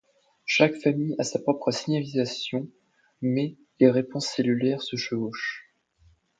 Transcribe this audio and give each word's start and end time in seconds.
Chaque 0.47 0.73
famille 0.81 1.13
a 1.19 1.23
sa 1.23 1.37
propre 1.37 1.69
signalisation 1.69 2.67
mais 3.21 3.55
les 3.79 3.91
réponses 3.91 4.25
cellulaires 4.25 4.81
se 4.81 4.95
chevauchent. 4.95 5.69